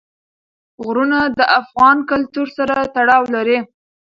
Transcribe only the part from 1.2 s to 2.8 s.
د افغان کلتور سره